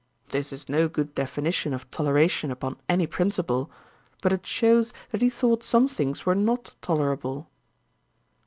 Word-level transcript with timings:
This 0.29 0.51
is 0.51 0.67
no 0.67 0.89
good 0.89 1.13
definition 1.13 1.75
of 1.75 1.91
toleration 1.91 2.49
upon 2.49 2.77
any 2.89 3.05
principle; 3.05 3.69
but 4.23 4.33
it 4.33 4.47
shews 4.47 4.95
that 5.11 5.21
he 5.21 5.29
thought 5.29 5.61
some 5.61 5.87
things 5.87 6.25
were 6.25 6.33
not 6.33 6.73
tolerable.' 6.81 7.47